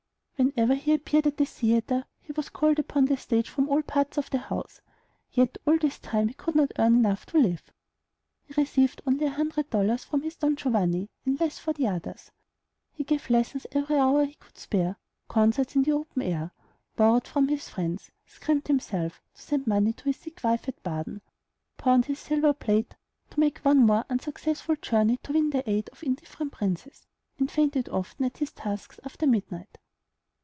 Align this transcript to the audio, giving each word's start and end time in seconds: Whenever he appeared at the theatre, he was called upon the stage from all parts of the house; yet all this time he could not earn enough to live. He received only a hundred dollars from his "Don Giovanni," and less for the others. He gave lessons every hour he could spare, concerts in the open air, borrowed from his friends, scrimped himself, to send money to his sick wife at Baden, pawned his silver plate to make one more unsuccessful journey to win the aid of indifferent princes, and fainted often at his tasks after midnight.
Whenever 0.53 0.73
he 0.73 0.91
appeared 0.95 1.27
at 1.27 1.37
the 1.37 1.45
theatre, 1.45 2.03
he 2.19 2.31
was 2.31 2.49
called 2.49 2.79
upon 2.79 3.05
the 3.05 3.15
stage 3.15 3.47
from 3.47 3.69
all 3.69 3.83
parts 3.83 4.17
of 4.17 4.31
the 4.31 4.39
house; 4.39 4.81
yet 5.31 5.59
all 5.67 5.77
this 5.77 5.99
time 5.99 6.29
he 6.29 6.33
could 6.33 6.55
not 6.55 6.71
earn 6.79 6.95
enough 6.95 7.27
to 7.27 7.37
live. 7.37 7.61
He 8.47 8.55
received 8.59 9.03
only 9.05 9.27
a 9.27 9.31
hundred 9.31 9.69
dollars 9.69 10.03
from 10.03 10.23
his 10.23 10.37
"Don 10.37 10.55
Giovanni," 10.55 11.11
and 11.27 11.39
less 11.39 11.59
for 11.59 11.73
the 11.73 11.87
others. 11.87 12.31
He 12.91 13.03
gave 13.03 13.29
lessons 13.29 13.67
every 13.71 13.97
hour 13.99 14.25
he 14.25 14.33
could 14.33 14.57
spare, 14.57 14.95
concerts 15.29 15.75
in 15.75 15.83
the 15.83 15.91
open 15.91 16.23
air, 16.23 16.51
borrowed 16.95 17.27
from 17.27 17.47
his 17.47 17.69
friends, 17.69 18.09
scrimped 18.25 18.67
himself, 18.67 19.21
to 19.35 19.41
send 19.43 19.67
money 19.67 19.93
to 19.93 20.05
his 20.05 20.17
sick 20.17 20.39
wife 20.43 20.67
at 20.67 20.81
Baden, 20.81 21.21
pawned 21.77 22.05
his 22.07 22.17
silver 22.17 22.51
plate 22.51 22.95
to 23.29 23.39
make 23.39 23.59
one 23.59 23.85
more 23.85 24.05
unsuccessful 24.09 24.75
journey 24.75 25.17
to 25.21 25.33
win 25.33 25.51
the 25.51 25.69
aid 25.69 25.87
of 25.89 26.01
indifferent 26.01 26.51
princes, 26.51 27.05
and 27.37 27.51
fainted 27.51 27.87
often 27.89 28.25
at 28.25 28.37
his 28.39 28.51
tasks 28.51 28.99
after 29.03 29.27
midnight. 29.27 29.77